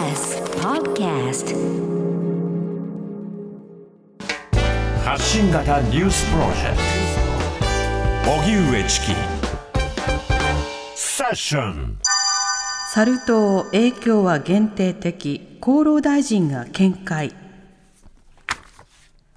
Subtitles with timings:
[0.00, 1.54] TBS Podcast.
[5.04, 6.76] 発信型ニュースプロジェク
[8.24, 8.30] ト。
[8.40, 9.06] 荻上チキ。
[10.94, 11.98] セッション。
[12.94, 15.58] サル痘影響は限定的。
[15.60, 17.34] 厚労大臣が見解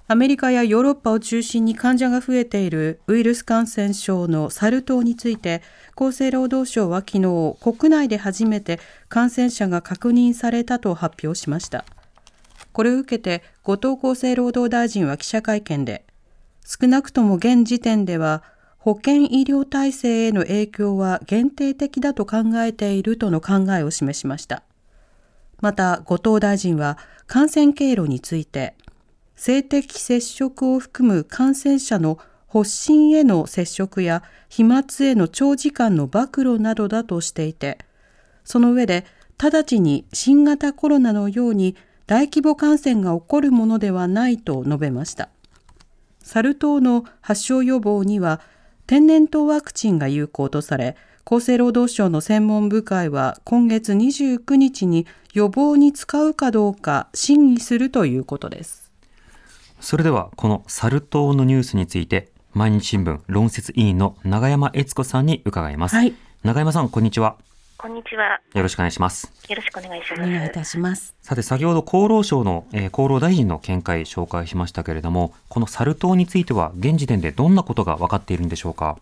[0.06, 5.62] アメリカやヨーロッパを中心に患者が増えているウイルス感染症のサル痘について
[5.96, 11.86] 厚生労働省は昨日国内で初めて感染者が確認されたと発表しました。
[12.72, 16.04] これを受けて後藤厚生労働大臣は記者会見で
[16.66, 18.42] 少なくとも現時点では
[18.76, 24.64] 保健医療体制への影響は限定的だと考えているとの考えを示しました。
[25.62, 28.74] また後藤大臣は感染経路について
[29.36, 37.78] 性的接触を含む感染者の発疹への接触や飛沫への長時間の暴露などだとしていて、
[38.44, 39.04] その上で
[39.38, 41.76] 直ちに新型コロナのように
[42.06, 45.30] 大規模感染が起こるものではないと述べました。
[46.20, 48.40] サル痘の発症予防には
[48.86, 58.92] 天然痘ワクチンが有効とされ、厚生労働省の専門部会は今月29日に予防に使うかどうか審議するということです。
[59.84, 67.36] それではこのサル痘のニュースについて毎日新聞論説委員の永山悦子さんに伺います、はい、永山さんこんにちは
[67.76, 68.40] こんにちは。
[68.54, 69.30] よろしくお願いします。
[69.46, 70.22] よろしくお願いします。
[70.22, 71.14] お願いいたします。
[71.20, 78.96] さて、先ほど厚労省の、えー、厚労大臣の見解紹介しましたけれども、このサル痘については現時点でどんなことが分かっているんでしょうか？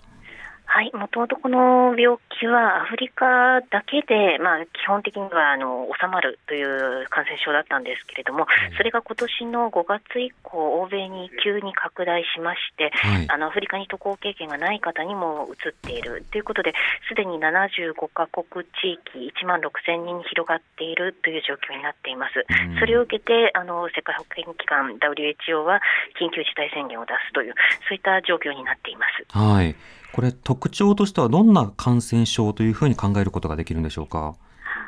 [0.72, 16.72] はい、もともとこの病気はアフリカだけで、まあ、基本的にはあの収まるという感染症だったんですけれども、それが今年の5月以降、欧米に急に拡大しまして、はい、あのアフリカに渡航経験がない方にも移っているということで、
[17.06, 22.48] すでに75カ国地域、1万6000人に広がっているという状況になっています。
[22.80, 25.84] それを受けてあの世界保健機関 WHO は
[26.16, 29.36] 緊急事態宣言を出すという、そういった状況になっています。
[29.36, 29.76] はい
[30.12, 34.34] これ特徴としてはどんな感染症というふうに考えることができるんでしょうか？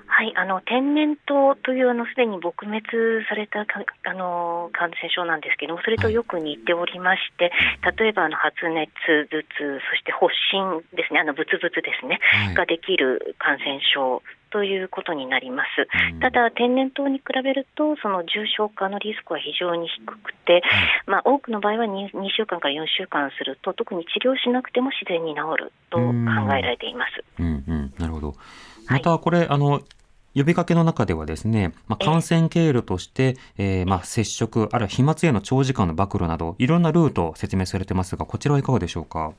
[0.07, 2.83] はい、あの天然痘というあのすでに撲滅
[3.29, 3.67] された
[4.05, 7.51] あの感染症なんですけども、それとよく似ておりまして、
[7.83, 8.93] はい、例えばあの発熱、
[9.29, 14.23] 頭痛、そして発疹ですね、あのブツブツですね、はい、ができる感染症
[14.55, 15.89] ということになります。
[16.21, 20.63] ただ、天然痘に比べると、その重症化のリスクは非常に低くて、
[21.07, 26.05] まあ、多くの場合は 2, 2週間から4週間すると、特に治療しなくても自然に治ると考
[26.55, 27.25] えられています。
[27.41, 28.35] うんうん、なるほど。
[28.89, 29.81] またこれ、はい、あの
[30.37, 39.33] 呼びかけの中ではですね、まあ、感染経路として、えー、まあ接触、あるいは飛沫への長時間の暴露など、いろんなルートを説明されてますが、こちらはいかがでしょうか？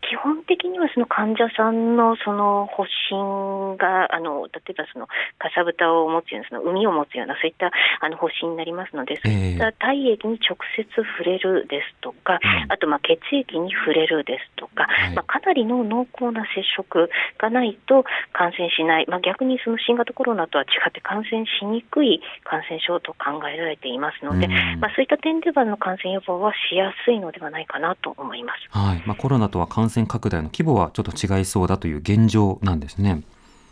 [0.00, 0.37] 基本的
[0.78, 5.06] にはその患者さんのその発疹があの例えばその
[5.38, 12.38] かさぶたを持つようなその海を持つようなそういったあの発疹になりますので、そういった体液に直接触れるですとか、
[12.68, 28.58] あとまあ血液に触れるですとか、はい、まあ、かなりの濃厚な接触がないと感染しない、まあ、逆にその新型コロナとは違って感染しにくい感染症と考えられていますので、まあ、そういった点ではの感染予防はしやすいのではないかなと思います。
[28.70, 29.02] はい。
[29.06, 33.22] まあ、コロナとは感染拡大の規模はちょっと違いそうだという現状なんですね。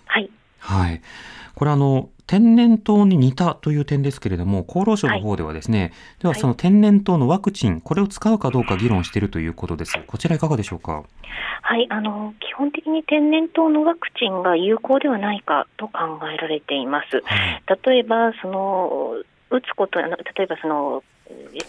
[0.07, 0.31] はい。
[0.59, 1.01] はい。
[1.55, 5.91] これあの、天然痘に似たという点ですけれども、厚労省の方ではですね、はい、
[6.23, 9.97] ではその天然痘のワクチン、これを使うかどうか議論しているということです。
[10.07, 11.05] こちらいかがでしょうか？
[11.63, 17.23] はい、あの基本的に天然痘のワクチンが有効ではないかと考えられています。
[17.25, 19.13] はい、例えばその
[19.51, 21.05] 打つこと、例えばその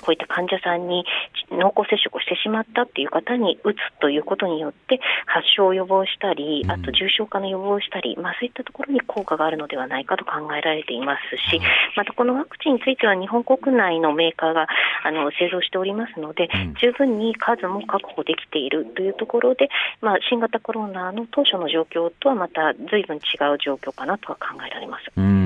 [0.02, 1.06] こういった患者さんに
[1.52, 11.62] 濃厚接触をしてしまったっていう方に打つということによって発症を予防したり、あと重症化の予防をしたり、まあ、そういったところに効果があるのではないかと考えられていますし、
[11.96, 14.68] またこのワクチンについては日本国内のメーカーが
[15.04, 16.50] あの製造しておりますので、
[16.82, 19.70] 十分に数も確保できているというところで、
[20.02, 23.20] まあ、新型コロナの当初の状況とはまた随分違
[23.54, 25.37] う状況かなとは考えられます。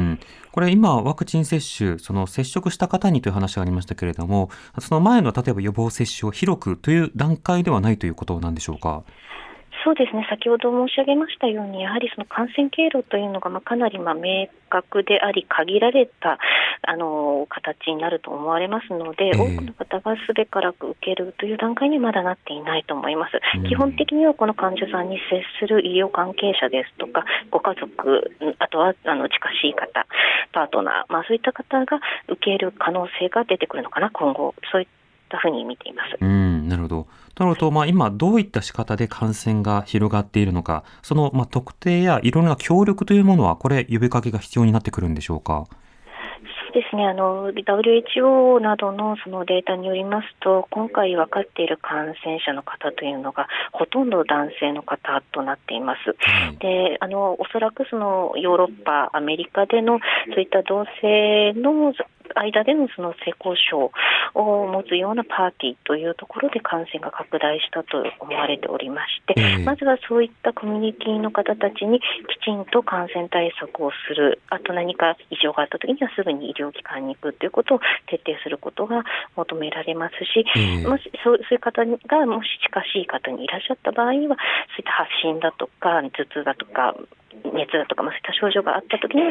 [0.52, 4.50] これ今、ワクチン接種、その接触した方にという話がありましたけれども、
[4.80, 9.04] その前の例えば予防接種を広くという段階ではないということなんでしょうか？
[9.84, 16.38] そうですね、先ほど申し上げましたように、やはりその感染経路というのがまかなりま明確であり、限られた
[16.84, 23.40] あの形になると思われますので、えー、多くの方がすべからく受けるという段階にまだなっていないと思います。
[23.68, 30.06] 基本的にはこの患者さんに接する医療関係者ですとか、ご家族、あとはあの近しい方、
[30.54, 34.88] パートナー、まあ、そういった方が受ける可能性が出てくるのかな、今後、そういっ
[35.30, 36.18] たふうに見ています。
[36.22, 36.41] うん
[36.72, 37.08] なるほど
[37.40, 45.66] なると、まあ、今どういった仕方で感染が広がっているのか、その、まあ、特定やいろんな協力というものは、これ、呼びかけが必要になってくるんでしょうか？
[46.74, 56.16] ですね、あの WHO などのそのデータによりますと、今回分かっている感染者の方というのが、ほとんど男性の方となっています。
[56.60, 60.00] で、あのおそらくそのヨーロッパ、アメリカでの
[60.34, 61.94] そういった同性の
[62.36, 63.92] 間でのその性交渉
[64.34, 79.04] を持つようなパーティーというところで感染が拡大したと思われておりまして、えー、まずはそういったコミュニティの方たちにきちんと感染対策をする、あと何か異常があったときにはすぐに医療機関に行くということを徹底することが
[79.36, 84.38] 求められますし、えー、もしそうそういう方がもし近しい方にいらっしゃった場合には、
[84.76, 86.96] そういった発疹だとか、頭痛だとか、
[87.54, 89.24] 熱だとか、まあ、そういった症状があったときに、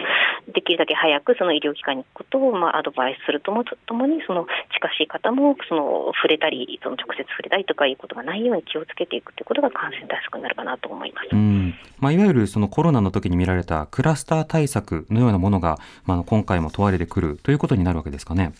[0.52, 11.29] できるだけ早くその医療機関に行くことを、まあ、アドバイスするともともに、その近しい方もその触れたり、その直接触れたりとかいうことがないように気をつけていくということが感染対策になるかなと思います。
[11.32, 18.53] うんまあ、いわゆるそのコロナの時に見られたクラスター対策のようなものが、まあ、今回も問われてくるということになるわけですかね。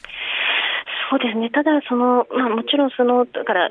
[1.11, 3.69] そうですね、ただその、まあ、もちろんその、だから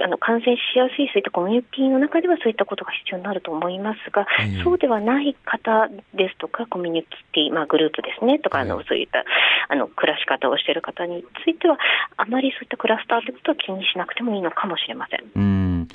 [0.00, 9.24] あの感染しやすいそういったコミュニティの中ではそういったことが必要になると思いますが、えー、そうではない方ですとか、コミュニティ、まあ、グループですねとか、あのそういった
[9.68, 11.78] あの暮らし方をしている方については、
[12.16, 15.24] あまりそういったクラスターということは気にしなくてもいいのかもしれません。
[15.34, 15.88] うん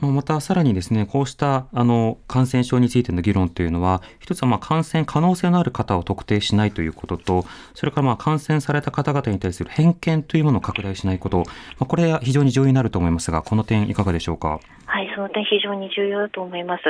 [0.00, 11.42] またさらにですね、こうしたあの感染症についての議論というのは、一つはま感染可能性のある方を特定しないということと、それからまあ感染された方々に対する偏見というものを拡大しないこと、
[11.78, 14.60] ま、これは非常に重要になると思いますが、この点いかがでしょうか？
[14.88, 16.82] はい、その点非常に重要だと思います。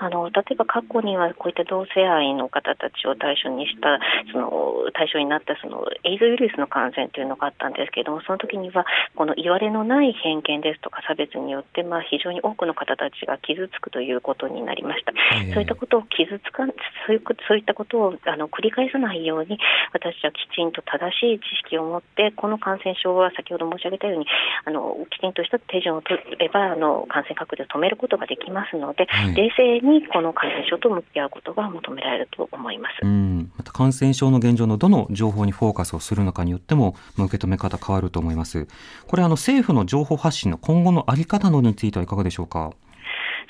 [0.00, 3.98] あの例えば過去にはこういった同性愛の方たちを対象にした
[4.32, 8.84] その対象になったそのエイズウイルスの感染というのがあったんですけれども、その時には
[9.14, 15.14] この言われのない偏見ですとか差別によってまあ非常に多くの方たちが傷つくということになりました。
[15.54, 16.66] そういったことを傷つか
[17.06, 19.58] そういうそういったことをあの繰り返さないように
[19.94, 24.26] 私はきちんと正しい知識を持ってこの感染症は先ほど申し上げたように
[24.64, 32.92] あのきちんとした手順を取ればあの感染拡大を止めることができますので、はい、冷静にこの感染症と向き合うことが求められると思います。
[33.02, 38.66] うんまた感染症の現状のどの情報にフォーカスをするのかによっても受け止め方変わると思います。
[39.06, 42.72] これあの政府の情報発信の今後のあり方のについてはいかがでしょうか？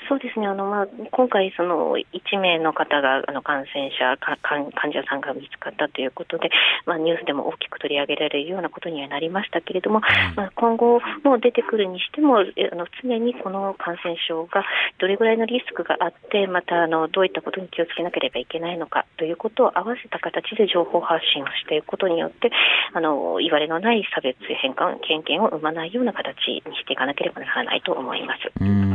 [0.07, 0.47] そうですね。
[0.47, 6.49] あの、まあ、今回、その1名の方があの感染者か、患者さんが見つかったということで、
[6.85, 10.01] まあ、ニュースでも大きく取り上げられるようなことにはなりましたけれども、
[10.35, 12.43] まあ、今後も出てくるにしても、あ
[12.75, 14.63] の常にこの感染症が
[14.99, 22.51] どれぐらいのリスクがあって、またあのどういったことに気をつけなければいけないのかということを合わせた形で情報発信をしていくことによって、
[22.93, 28.86] あのいわれのない差別、変換、偏見を生まないような形にしていかなければならないと思います。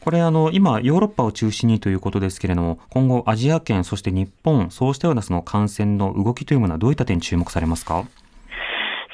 [0.00, 8.06] これあの今ヨーロッパを中心にということですけれども今後アジア圏そして日本そうしたようなその感染の動きというものはどういった点に注目されますか？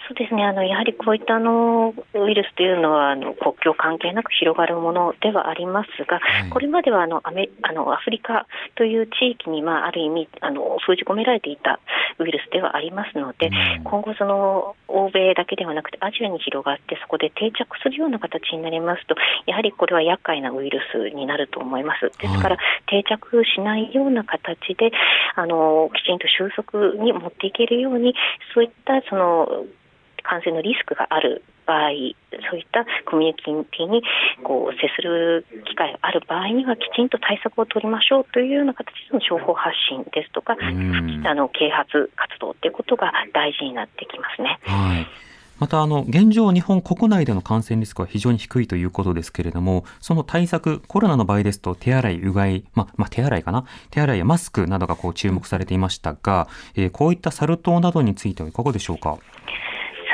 [0.08, 0.44] そうですね。
[0.44, 11.80] あのやはりこういったあのウイルスというのはあの国境関係なく広がるものではありますが、はい、これまではあのアメあのアフリカという地域に、まあ、ある意味あの封じ込められていた
[12.18, 19.16] ウイルスではありますので、うん、今後その、欧米だけではなくてアジアに広がってそこで定着するような形になりますと
[19.46, 22.06] やはりこれは厄介なウイルスになると思います。
[22.18, 22.56] ですから、
[22.86, 24.92] 定着しないような形で
[25.34, 28.14] あのきちんと収束に持っていけるように
[28.54, 29.66] そういったその
[30.26, 31.90] 感染のリスクがある場合、
[32.50, 34.02] そういったコミュニティに
[34.42, 44.59] こう接する機会がある場合には、きちんと対策を取りましょうというような形での情報発信ですとか、あの啓発活動ということが大事になってきますね。
[44.62, 45.06] はい
[45.59, 59.16] またあの現状、日本国内での感染リスクは非常に低いということですけれども、その対策、コロナの場合ですと手洗い、うがい、ままあ、手洗いかな、手洗いやマスクなどがこう注目されていましたが、えー、こういったサル痘などについてはいかがでしょうか？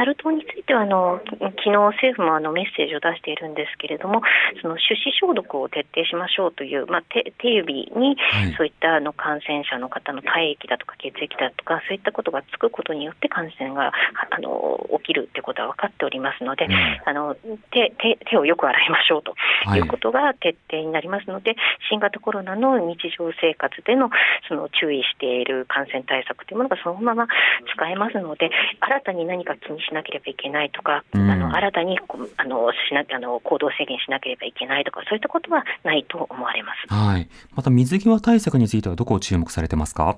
[0.03, 1.23] サル痘についてはあの
[1.63, 4.21] 昨日政府もあのメッセージを出しているんですけれども
[4.61, 8.19] その手指消毒を徹底しましょうという、まあ、手手指に
[8.59, 17.37] そういったあの感染者の方の体液だとか血液だとかそういったことがつくことによって感染があの起きるということは分かっておりますので、うん、あの
[17.71, 19.39] 手手手をよく洗いましょうと
[19.77, 19.79] い。
[19.79, 21.59] うことが徹底になりますので、はい、
[21.91, 24.11] 新型コロナの日常生活での
[24.49, 27.27] その注意している感染対策というものがそのまま
[27.75, 31.99] 使えますので新たに何か気にしなければいけないとか、うん、あの新たに
[32.37, 36.93] あのしなあの行動制限しなければいけないとかそういったことはないと思われます。
[36.93, 37.29] はい。
[37.55, 40.17] また水際対策についてはどこを注目されてますか？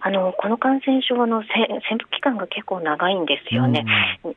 [0.00, 3.84] あのこの感染症の潜伏期間が結構長いんですよね、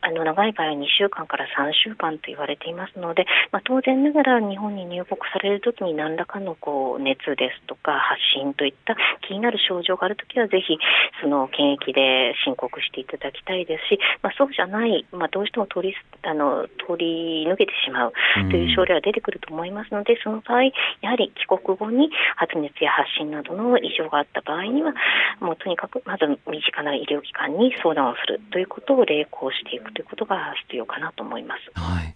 [0.02, 8.96] あの長い場合は2週間から3週間と言われていますので、まあ、当然ながら日本に入国されるときに何らかのこう熱ですとか発疹といった
[9.28, 10.78] 気になる症状があるときはぜひ
[11.22, 18.14] その検疫で申告していただきたいですし、まあ、そうじゃない、まあ、どうしても通りあの通り抜けてしまう
[18.50, 20.64] という症例は出てくると思いますので、その場合、
[21.02, 24.94] やはり帰国後に発熱や発疹などの異常があった場合には、
[25.40, 31.72] もうとにかくまず身近な医療機関に相談をするということを励行していくということが必要かなと思います。
[31.74, 32.14] はい。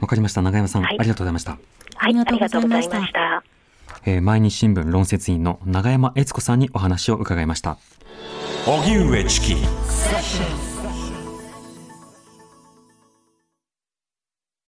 [0.00, 0.42] わかりました。
[0.42, 1.52] 長山さん、はい、ありがとうございました。
[1.52, 1.60] はい、
[1.96, 3.42] ありがとうございました。
[4.06, 7.78] えー、毎日新聞論説委員の長山悦子さんにお話を伺いました。
[8.66, 10.73] 荻上チキ